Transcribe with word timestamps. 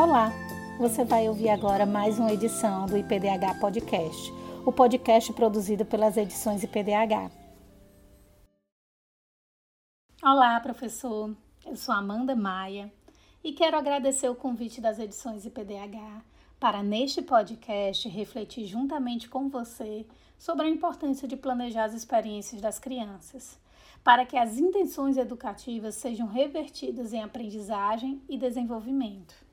Olá, 0.00 0.30
você 0.78 1.04
vai 1.04 1.28
ouvir 1.28 1.48
agora 1.48 1.84
mais 1.84 2.20
uma 2.20 2.32
edição 2.32 2.86
do 2.86 2.96
IPDH 2.96 3.58
Podcast, 3.60 4.32
o 4.64 4.70
podcast 4.70 5.32
produzido 5.32 5.84
pelas 5.84 6.16
edições 6.16 6.62
IPDH. 6.62 7.32
Olá, 10.22 10.60
professor. 10.60 11.36
Eu 11.66 11.74
sou 11.74 11.92
Amanda 11.92 12.36
Maia 12.36 12.92
e 13.42 13.52
quero 13.52 13.76
agradecer 13.76 14.28
o 14.28 14.36
convite 14.36 14.80
das 14.80 15.00
edições 15.00 15.44
IPDH 15.44 16.22
para, 16.60 16.80
neste 16.80 17.20
podcast, 17.20 18.08
refletir 18.08 18.66
juntamente 18.66 19.28
com 19.28 19.48
você 19.48 20.06
sobre 20.38 20.66
a 20.66 20.70
importância 20.70 21.26
de 21.26 21.36
planejar 21.36 21.86
as 21.86 21.94
experiências 21.94 22.60
das 22.60 22.78
crianças, 22.78 23.58
para 24.04 24.24
que 24.24 24.36
as 24.36 24.58
intenções 24.58 25.16
educativas 25.16 25.96
sejam 25.96 26.28
revertidas 26.28 27.12
em 27.12 27.20
aprendizagem 27.20 28.22
e 28.28 28.38
desenvolvimento. 28.38 29.47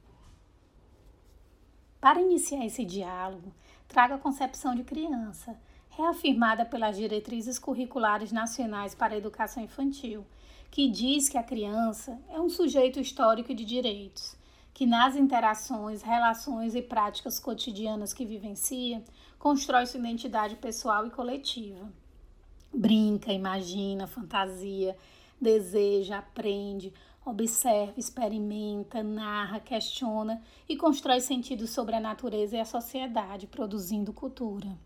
Para 2.06 2.22
iniciar 2.22 2.64
esse 2.64 2.86
diálogo, 2.86 3.52
traga 3.88 4.14
a 4.14 4.20
concepção 4.20 4.76
de 4.76 4.84
criança, 4.84 5.60
reafirmada 5.90 6.64
pelas 6.64 6.98
diretrizes 6.98 7.58
curriculares 7.58 8.32
nacionais 8.32 8.94
para 8.94 9.16
a 9.16 9.18
educação 9.18 9.64
infantil, 9.64 10.24
que 10.70 10.88
diz 10.88 11.28
que 11.28 11.36
a 11.36 11.42
criança 11.42 12.22
é 12.30 12.40
um 12.40 12.48
sujeito 12.48 13.00
histórico 13.00 13.56
de 13.56 13.66
direitos, 13.66 14.38
que 14.72 14.86
nas 14.86 15.16
interações, 15.16 16.04
relações 16.04 16.76
e 16.76 16.82
práticas 16.84 17.40
cotidianas 17.40 18.14
que 18.14 18.24
vivencia, 18.24 19.04
constrói 19.40 19.88
sua 19.88 20.00
identidade 20.00 20.58
pessoal 20.58 21.08
e 21.08 21.10
coletiva. 21.10 21.92
Brinca, 22.72 23.34
imagina, 23.34 24.06
fantasia, 24.06 24.96
deseja, 25.42 26.20
aprende, 26.20 26.94
observa, 27.26 28.00
experimenta, 28.00 29.02
narra, 29.02 29.60
questiona 29.60 30.42
e 30.70 30.78
constrói 30.78 31.20
sentidos 31.20 31.72
sobre 31.72 31.96
a 31.96 32.00
natureza 32.00 32.56
e 32.56 32.60
a 32.60 32.66
sociedade, 32.66 33.48
produzindo 33.48 34.14
cultura. 34.14 34.78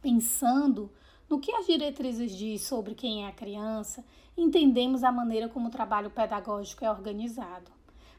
Pensando 0.00 0.90
no 1.28 1.40
que 1.40 1.52
as 1.52 1.66
diretrizes 1.66 2.34
diz 2.34 2.62
sobre 2.62 2.94
quem 2.94 3.24
é 3.24 3.28
a 3.28 3.32
criança, 3.32 4.04
entendemos 4.36 5.02
a 5.02 5.10
maneira 5.10 5.48
como 5.48 5.66
o 5.66 5.70
trabalho 5.70 6.10
pedagógico 6.10 6.84
é 6.84 6.90
organizado. 6.90 7.70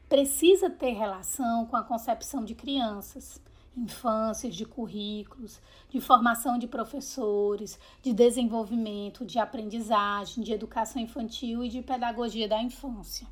Precisa 0.08 0.68
ter 0.68 0.92
relação 0.92 1.66
com 1.66 1.76
a 1.76 1.82
concepção 1.82 2.44
de 2.44 2.54
crianças, 2.54 3.40
infâncias, 3.76 4.54
de 4.54 4.64
currículos, 4.64 5.60
de 5.88 6.00
formação 6.00 6.58
de 6.58 6.66
professores, 6.66 7.78
de 8.02 8.12
desenvolvimento, 8.12 9.24
de 9.24 9.38
aprendizagem, 9.38 10.42
de 10.42 10.52
educação 10.52 11.00
infantil 11.00 11.64
e 11.64 11.68
de 11.68 11.82
pedagogia 11.82 12.48
da 12.48 12.60
infância. 12.62 13.26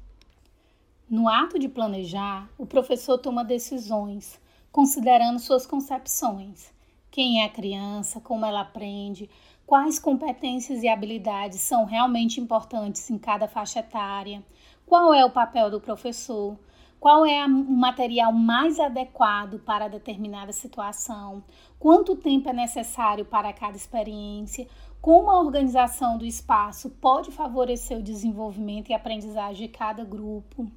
No 1.09 1.29
ato 1.29 1.59
de 1.59 1.69
planejar, 1.69 2.49
o 2.59 2.67
professor 2.67 3.19
toma 3.19 3.45
decisões, 3.45 4.39
considerando 4.71 5.39
suas 5.39 5.67
concepções. 5.67 6.73
Quem 7.11 7.43
é 7.43 7.47
a 7.47 7.51
criança, 7.51 8.21
como 8.21 8.45
ela 8.45 8.61
aprende, 8.61 9.31
quais 9.67 9.99
competências 9.99 10.83
e 10.83 10.89
habilidades 10.89 11.61
são 11.61 11.85
realmente 11.85 12.41
importantes 12.41 13.09
em 13.11 13.19
cada 13.19 13.49
faixa 13.49 13.81
etária, 13.81 14.45
qual 14.87 15.13
é 15.13 15.25
o 15.25 15.31
papel 15.31 15.71
do 15.71 15.81
professor, 15.81 16.59
qual 17.01 17.25
é 17.25 17.45
o 17.45 17.49
material 17.49 18.33
mais 18.33 18.81
adequado 18.81 19.59
para 19.61 19.89
determinada 19.89 20.53
situação, 20.53 21.45
quanto 21.79 22.17
tempo 22.17 22.49
é 22.49 22.53
necessário 22.53 23.25
para 23.25 23.53
cada 23.53 23.77
experiência, 23.77 24.67
como 25.01 25.31
a 25.31 25.41
organização 25.41 26.19
do 26.19 26.25
espaço 26.25 26.91
pode 26.91 27.31
favorecer 27.31 27.99
o 27.99 28.03
desenvolvimento 28.03 28.91
e 28.91 28.95
aprendizagem 28.95 29.69
de 29.69 29.73
cada 29.73 30.05
grupo. 30.05 30.71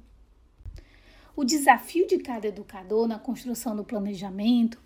O 1.34 1.44
desafio 1.44 2.06
de 2.06 2.18
cada 2.18 2.46
educador 2.46 3.08
na 3.08 3.18
construção 3.18 3.74
do 3.74 3.84
planejamento 3.84 4.78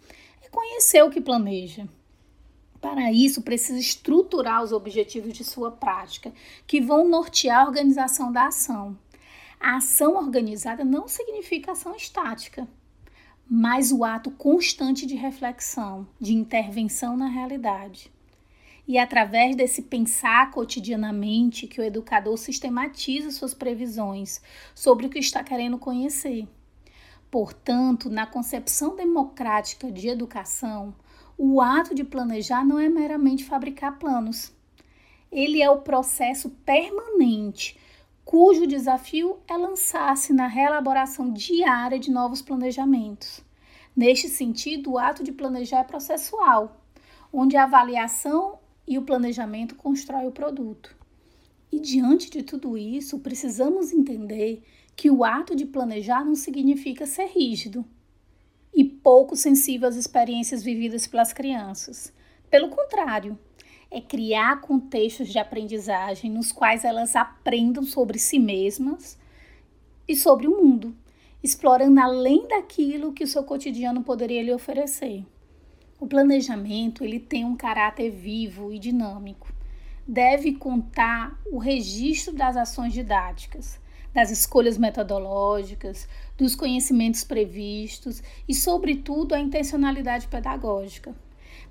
é 0.43 0.49
conhecer 0.49 1.03
o 1.03 1.11
que 1.11 1.21
planeja. 1.21 1.87
Para 2.81 3.11
isso, 3.11 3.43
precisa 3.43 3.79
estruturar 3.79 4.63
os 4.63 4.71
objetivos 4.71 5.33
de 5.33 5.43
sua 5.43 5.73
prática, 5.73 6.33
que 6.67 6.81
vão 6.81 7.09
nortear 7.09 7.63
a 7.63 7.67
organização 7.67 8.31
da 8.31 8.47
ação. 8.47 8.97
A 9.59 9.77
ação 9.77 10.17
organizada 10.17 10.85
não 10.85 11.09
significa 11.09 11.73
ação 11.73 11.95
estática, 11.97 12.69
mas 13.49 13.93
o 13.93 14.05
ato 14.05 14.31
constante 14.31 15.07
de 15.07 15.15
reflexão, 15.15 16.07
de 16.21 16.35
intervenção 16.35 17.17
na 17.17 17.27
realidade. 17.27 18.11
E 18.89 18.99
através 18.99 19.57
desse 19.57 19.83
pensar 19.83 20.51
cotidianamente 20.53 21.67
que 21.67 21.81
o 21.81 21.85
educador 21.85 22.37
sistematiza 22.37 23.33
suas 23.33 23.53
previsões 23.53 24.41
sobre 24.75 25.07
o 25.07 25.11
que 25.11 25.19
está 25.19 25.43
querendo 25.43 25.79
conhecer. 25.79 26.47
Portanto, 27.31 28.09
na 28.09 28.27
concepção 28.27 28.95
democrática 28.95 29.91
de 29.91 30.09
educação, 30.09 30.95
o 31.37 31.61
ato 31.61 31.95
de 31.95 32.05
planejar 32.05 32.65
não 32.65 32.79
é 32.79 32.89
meramente 32.89 33.45
fabricar 33.45 33.99
planos. 33.99 34.53
Ele 35.31 35.61
é 35.61 35.69
o 35.69 35.83
processo 35.83 36.51
permanente 36.65 37.77
cujo 38.27 38.67
desafio 38.67 39.39
é 39.47 39.57
lançar-se 39.57 40.33
na 40.33 40.49
reelaboração 40.49 41.33
diária 41.33 41.97
de 41.97 42.11
novos 42.11 42.43
planejamentos. 42.43 43.41
Neste 43.97 44.29
sentido, 44.29 44.91
o 44.91 44.99
ato 44.99 45.23
de 45.23 45.31
planejar 45.31 45.83
é 45.83 45.85
processual, 45.85 46.85
onde 47.33 47.57
a 47.57 47.63
avaliação 47.63 48.59
e 48.85 48.99
o 48.99 49.03
planejamento 49.03 49.77
constroem 49.77 50.27
o 50.27 50.33
produto. 50.33 50.95
E 51.71 51.79
diante 51.79 52.29
de 52.29 52.43
tudo 52.43 52.77
isso, 52.77 53.21
precisamos 53.21 53.93
entender 53.93 54.61
que 54.97 55.09
o 55.09 55.23
ato 55.23 55.55
de 55.55 55.65
planejar 55.65 56.25
não 56.25 56.35
significa 56.35 57.07
ser 57.07 57.27
rígido 57.27 57.85
e 58.75 58.83
pouco 58.83 59.37
sensível 59.37 59.89
às 59.89 59.95
experiências 59.95 60.65
vividas 60.65 61.07
pelas 61.07 61.33
crianças. 61.33 62.13
Pelo 62.51 62.71
contrário, 62.71 63.39
é 63.91 64.01
criar 64.01 64.61
contextos 64.61 65.29
de 65.29 65.39
aprendizagem 65.39 66.31
nos 66.31 66.53
quais 66.53 66.85
elas 66.85 67.15
aprendam 67.15 67.85
sobre 67.85 68.19
si 68.19 68.39
mesmas 68.39 69.19
e 70.09 70.15
sobre 70.15 70.47
o 70.47 70.63
mundo, 70.63 70.95
explorando 71.43 72.01
além 72.01 72.47
daquilo 72.49 73.13
que 73.13 73.25
o 73.25 73.29
seu 73.29 73.45
cotidiano 73.45 74.03
poderia 74.03 74.43
lhe 74.43 74.53
oferecer. 74.53 75.25
O 75.99 76.07
planejamento 76.07 77.03
ele 77.03 77.19
tem 77.19 77.45
um 77.45 77.57
caráter 77.57 78.11
vivo 78.11 78.73
e 78.73 78.79
dinâmico. 78.79 79.53
Deve 80.07 80.53
contar 80.55 81.41
o 81.51 81.59
registro 81.59 82.35
das 82.35 82.57
ações 82.57 82.93
didáticas, 82.93 83.81
das 84.13 84.31
escolhas 84.31 84.79
metodológicas, 84.79 86.09
dos 86.37 86.55
conhecimentos 86.55 87.25
previstos 87.25 88.23
e, 88.47 88.55
sobretudo, 88.55 89.35
a 89.35 89.41
intencionalidade 89.41 90.29
pedagógica. 90.29 91.15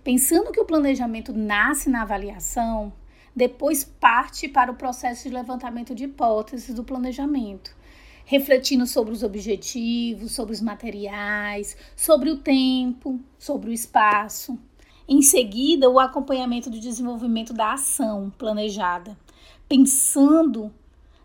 Pensando 0.06 0.52
que 0.52 0.60
o 0.60 0.66
planejamento 0.66 1.34
nasce 1.34 1.90
na 1.90 2.04
avaliação, 2.04 2.94
depois 3.36 3.84
parte 3.84 4.48
para 4.48 4.72
o 4.72 4.76
processo 4.76 5.28
de 5.28 5.34
levantamento 5.34 5.96
de 5.96 6.04
hipóteses 6.04 6.76
do 6.76 6.84
planejamento, 6.84 7.76
refletindo 8.24 8.86
sobre 8.86 9.12
os 9.12 9.24
objetivos, 9.24 10.32
sobre 10.32 10.54
os 10.54 10.62
materiais, 10.62 11.76
sobre 11.96 12.30
o 12.30 12.38
tempo, 12.38 13.20
sobre 13.40 13.72
o 13.72 13.74
espaço. 13.74 14.60
Em 15.08 15.24
seguida, 15.24 15.90
o 15.90 16.00
acompanhamento 16.00 16.70
do 16.70 16.80
desenvolvimento 16.80 17.52
da 17.52 17.74
ação 17.74 18.32
planejada, 18.38 19.18
pensando 19.68 20.72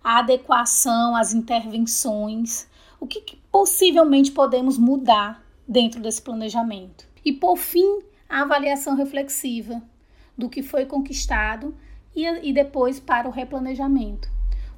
a 0.03 0.21
adequação, 0.21 1.15
as 1.15 1.35
intervenções, 1.35 2.67
o 2.99 3.07
que, 3.07 3.21
que 3.21 3.37
possivelmente 3.53 4.33
podemos 4.33 4.79
mudar 4.79 5.45
dentro 5.69 6.01
desse 6.01 6.23
planejamento. 6.23 7.07
E 7.23 7.31
por 7.31 7.59
fim, 7.59 8.09
a 8.31 8.43
avaliação 8.43 8.95
reflexiva 8.95 9.83
do 10.39 10.49
que 10.49 10.63
foi 10.63 10.87
conquistado 10.87 11.77
e, 12.15 12.25
e 12.49 12.53
depois 12.53 13.01
para 13.01 13.29
o 13.29 13.33
replanejamento. 13.33 14.31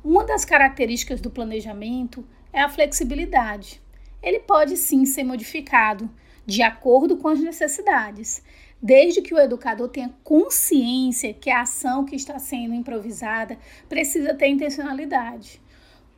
Uma 0.03 0.25
das 0.25 0.45
características 0.45 1.21
do 1.21 1.31
planejamento 1.31 2.27
é 2.51 2.63
a 2.63 2.69
flexibilidade. 2.69 3.81
Ele 4.23 4.41
pode 4.41 4.77
sim 4.79 5.05
ser 5.05 5.23
modificado 5.23 6.11
de 6.47 6.63
acordo 6.63 7.19
com 7.19 7.29
as 7.29 7.41
necessidades, 7.41 8.43
desde 8.83 9.21
que 9.21 9.35
o 9.35 9.39
educador 9.39 9.89
tenha 9.89 10.13
consciência 10.25 11.35
que 11.35 11.51
a 11.51 11.61
ação 11.61 12.05
que 12.05 12.17
está 12.17 12.39
sendo 12.39 12.75
improvisada 12.75 13.59
precisa 13.89 14.35
ter 14.35 14.49
intencionalidade. 14.49 15.61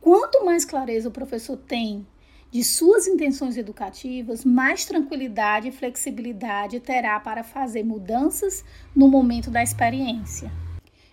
Quanto 0.01 0.43
mais 0.45 0.63
clareza 0.63 1.09
o 1.09 1.11
professor 1.11 1.57
tem 1.57 2.07
de 2.55 2.63
suas 2.63 3.05
intenções 3.05 3.57
educativas, 3.57 4.45
mais 4.45 4.85
tranquilidade 4.85 5.67
e 5.67 5.73
flexibilidade 5.73 6.79
terá 6.79 7.19
para 7.19 7.43
fazer 7.43 7.83
mudanças 7.83 8.63
no 8.95 9.09
momento 9.09 9.51
da 9.51 9.61
experiência. 9.61 10.49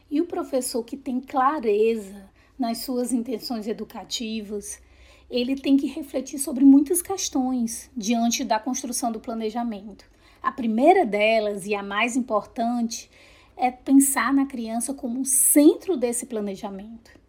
E 0.08 0.20
o 0.20 0.26
professor 0.26 0.84
que 0.84 0.96
tem 0.96 1.20
clareza 1.20 2.30
nas 2.56 2.78
suas 2.78 3.12
intenções 3.12 3.66
educativas, 3.66 4.80
ele 5.28 5.56
tem 5.56 5.76
que 5.76 5.88
refletir 5.88 6.38
sobre 6.38 6.64
muitas 6.64 7.02
questões 7.02 7.90
diante 7.96 8.44
da 8.44 8.60
construção 8.60 9.10
do 9.10 9.18
planejamento. 9.18 10.04
A 10.40 10.52
primeira 10.52 11.04
delas 11.04 11.66
e 11.66 11.74
a 11.74 11.82
mais 11.82 12.14
importante 12.14 13.10
é 13.56 13.68
pensar 13.68 14.32
na 14.32 14.46
criança 14.46 14.94
como 14.94 15.24
centro 15.24 15.96
desse 15.96 16.24
planejamento 16.24 17.20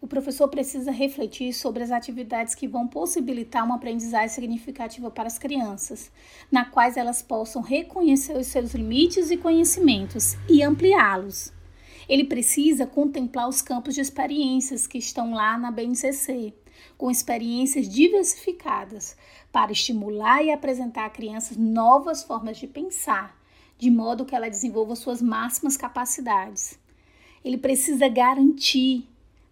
o 0.00 0.06
professor 0.06 0.48
precisa 0.48 0.90
refletir 0.90 1.52
sobre 1.52 1.82
as 1.82 1.90
atividades 1.90 2.54
que 2.54 2.66
vão 2.66 2.88
possibilitar 2.88 3.64
uma 3.64 3.74
aprendizagem 3.74 4.30
significativa 4.30 5.10
para 5.10 5.26
as 5.26 5.38
crianças, 5.38 6.10
na 6.50 6.64
quais 6.64 6.96
elas 6.96 7.20
possam 7.20 7.60
reconhecer 7.60 8.36
os 8.36 8.46
seus 8.46 8.72
limites 8.72 9.30
e 9.30 9.36
conhecimentos 9.36 10.36
e 10.48 10.62
ampliá-los. 10.62 11.52
Ele 12.08 12.24
precisa 12.24 12.86
contemplar 12.86 13.46
os 13.46 13.60
campos 13.60 13.94
de 13.94 14.00
experiências 14.00 14.86
que 14.86 14.96
estão 14.96 15.34
lá 15.34 15.58
na 15.58 15.70
BNCC, 15.70 16.54
com 16.96 17.10
experiências 17.10 17.86
diversificadas, 17.86 19.16
para 19.52 19.70
estimular 19.70 20.42
e 20.42 20.50
apresentar 20.50 21.04
a 21.04 21.10
crianças 21.10 21.58
novas 21.58 22.22
formas 22.22 22.56
de 22.56 22.66
pensar, 22.66 23.38
de 23.78 23.90
modo 23.90 24.24
que 24.24 24.34
ela 24.34 24.48
desenvolva 24.48 24.96
suas 24.96 25.20
máximas 25.20 25.76
capacidades. 25.76 26.78
Ele 27.44 27.58
precisa 27.58 28.08
garantir 28.08 29.06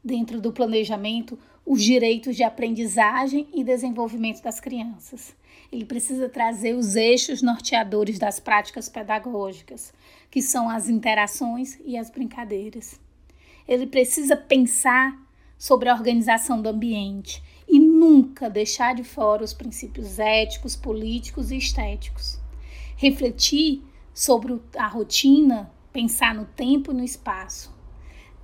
dentro 0.04 0.40
do 0.40 0.52
planejamento 0.52 1.38
os 1.66 1.82
direitos 1.82 2.34
de 2.34 2.42
aprendizagem 2.42 3.46
e 3.52 3.62
desenvolvimento 3.62 4.42
das 4.42 4.58
crianças. 4.58 5.36
Ele 5.70 5.84
precisa 5.84 6.28
trazer 6.28 6.74
os 6.74 6.96
eixos 6.96 7.42
norteadores 7.42 8.18
das 8.18 8.40
práticas 8.40 8.88
pedagógicas, 8.88 9.92
que 10.30 10.40
são 10.40 10.70
as 10.70 10.88
interações 10.88 11.78
e 11.84 11.98
as 11.98 12.08
brincadeiras. 12.08 12.98
Ele 13.66 13.86
precisa 13.86 14.34
pensar 14.34 15.20
sobre 15.58 15.90
a 15.90 15.94
organização 15.94 16.62
do 16.62 16.70
ambiente 16.70 17.42
e 17.68 17.78
nunca 17.78 18.48
deixar 18.48 18.94
de 18.94 19.04
fora 19.04 19.44
os 19.44 19.52
princípios 19.52 20.18
éticos, 20.18 20.74
políticos 20.74 21.50
e 21.50 21.58
estéticos. 21.58 22.38
Refletir 22.96 23.82
sobre 24.14 24.58
a 24.74 24.86
rotina, 24.86 25.70
pensar 25.92 26.34
no 26.34 26.46
tempo 26.46 26.92
e 26.92 26.94
no 26.94 27.04
espaço 27.04 27.77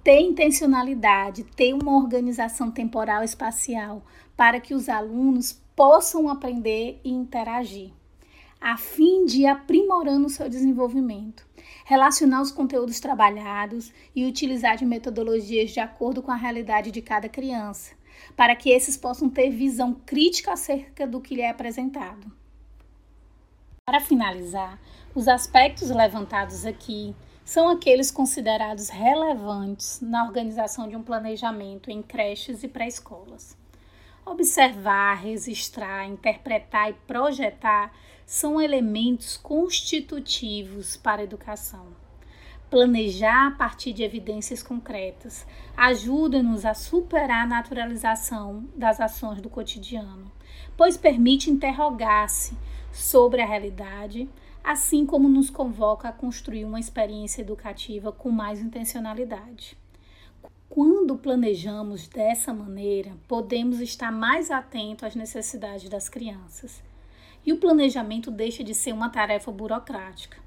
ter 0.05 0.21
intencionalidade, 0.21 1.45
ter 1.45 1.73
uma 1.73 1.97
organização 1.97 2.71
temporal 2.71 3.25
espacial 3.25 4.05
para 4.37 4.61
que 4.61 4.75
os 4.75 4.91
alunos 4.91 5.59
possam 5.75 6.29
aprender 6.29 7.01
e 7.03 7.11
interagir, 7.11 7.91
a 8.61 8.77
fim 8.77 9.25
de 9.25 9.41
ir 9.41 9.47
aprimorando 9.47 10.27
o 10.27 10.31
seu 10.31 10.47
desenvolvimento, 10.47 11.47
relacionar 11.87 12.43
os 12.43 12.51
conteúdos 12.51 13.01
trabalhados 13.01 13.93
e 14.15 14.27
utilizar 14.27 14.77
de 14.77 14.85
metodologias 14.85 15.71
de 15.71 15.81
acordo 15.81 16.23
com 16.23 16.31
a 16.31 16.37
realidade 16.37 16.91
de 16.91 17.01
cada 17.01 17.27
criança, 17.27 17.95
para 18.37 18.55
que 18.55 18.71
esses 18.71 18.99
possam 18.99 19.31
ter 19.31 19.49
visão 19.49 19.95
crítica 20.05 20.53
acerca 20.53 21.07
do 21.07 21.19
que 21.19 21.35
lhe 21.35 21.41
é 21.41 21.49
apresentado. 21.49 22.31
Para 23.87 24.01
finalizar, 24.01 24.79
os 25.15 25.29
aspectos 25.29 25.89
levantados 25.89 26.67
aqui 26.67 27.15
são 27.45 27.69
aqueles 27.69 28.11
considerados 28.11 28.89
relevantes 28.89 30.01
na 30.01 30.25
organização 30.25 30.89
de 30.89 30.97
um 30.97 31.03
planejamento 31.03 31.91
em 31.91 32.03
creches 32.03 32.63
e 32.63 32.69
pré-escolas. 32.69 33.57
Observar, 34.25 35.17
registrar, 35.17 36.07
interpretar 36.07 36.91
e 36.91 36.95
projetar 37.07 37.93
são 38.25 38.59
elementos 38.59 39.37
constitutivos 39.37 40.97
para 40.97 41.21
a 41.21 41.25
educação. 41.25 41.89
Planejar 42.71 43.49
a 43.49 43.51
partir 43.51 43.93
de 43.93 44.03
evidências 44.03 44.63
concretas 44.63 45.47
ajuda-nos 45.77 46.65
a 46.65 46.73
superar 46.73 47.45
a 47.45 47.47
naturalização 47.47 48.67
das 48.75 48.99
ações 49.01 49.43
do 49.43 49.51
cotidiano, 49.51 50.33
pois 50.77 50.97
permite 50.97 51.51
interrogar-se 51.51 52.57
sobre 52.91 53.43
a 53.43 53.47
realidade, 53.47 54.29
assim 54.65 55.05
como 55.05 55.29
nos 55.29 55.51
convoca 55.51 56.09
a 56.09 56.13
construir 56.13 56.65
uma 56.65 56.81
experiência 56.81 57.43
educativa 57.43 58.11
com 58.11 58.31
mais 58.31 58.63
intencionalidade. 58.63 59.77
Quando 60.71 61.19
planejamos 61.19 62.09
dessa 62.09 62.55
maneira, 62.55 63.13
podemos 63.29 63.79
estar 63.79 64.11
mais 64.11 64.51
atentos 64.51 65.05
às 65.05 65.15
necessidades 65.15 65.91
das 65.91 66.09
crianças. 66.09 66.83
E 67.45 67.53
o 67.53 67.59
planejamento 67.59 68.31
deixa 68.31 68.65
de 68.65 68.75
ser 68.75 68.93
uma 68.93 69.11
tarefa 69.11 69.53
burocrática. 69.53 70.39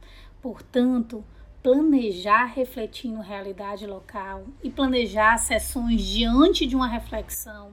Portanto, 0.41 1.23
planejar 1.61 2.45
refletindo 2.45 3.21
realidade 3.21 3.85
local 3.85 4.45
e 4.63 4.69
planejar 4.71 5.37
sessões 5.37 6.01
diante 6.01 6.65
de 6.65 6.75
uma 6.75 6.87
reflexão 6.87 7.71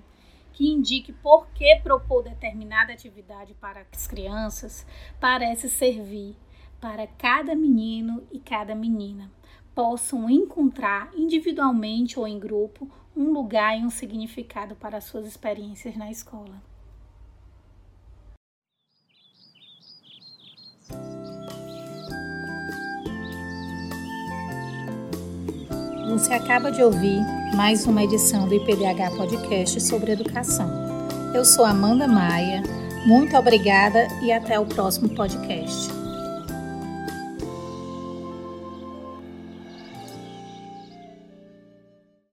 que 0.55 0.67
indique 0.67 1.12
por 1.12 1.49
que 1.49 1.77
propor 1.83 2.23
determinada 2.23 2.93
atividade 2.93 3.53
para 3.55 3.85
as 3.93 4.06
crianças 4.06 4.87
parece 5.21 5.69
servir 5.69 6.37
para 6.81 7.06
cada 7.06 7.55
menino 7.55 8.27
e 8.33 8.39
cada 8.39 8.75
menina 8.75 9.31
possam 9.75 10.31
encontrar 10.31 11.11
individualmente 11.15 12.19
ou 12.19 12.27
em 12.27 12.39
grupo 12.39 12.89
um 13.17 13.33
lugar 13.33 13.77
e 13.79 13.85
um 13.85 13.91
significado 13.91 14.77
para 14.77 15.01
suas 15.01 15.27
experiências 15.27 15.97
na 15.97 16.11
escola. 16.11 16.62
Você 26.14 26.32
acaba 26.32 26.70
de 26.70 26.81
ouvir 26.81 27.20
mais 27.56 27.87
uma 27.87 28.05
edição 28.05 28.46
do 28.46 28.55
IPDH 28.55 29.16
Podcast 29.16 29.81
sobre 29.81 30.12
educação. 30.12 30.70
Eu 31.34 31.44
sou 31.44 31.64
Amanda 31.64 32.06
Maia, 32.06 32.62
muito 33.05 33.37
obrigada 33.37 34.06
e 34.22 34.31
até 34.31 34.56
o 34.61 34.64
próximo 34.64 35.08
podcast. 35.08 36.04